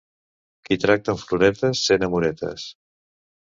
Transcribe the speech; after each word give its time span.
Qui 0.69 0.77
tracta 0.85 1.13
amb 1.15 1.21
floretes 1.25 1.85
sent 1.91 2.09
amoretes. 2.11 2.69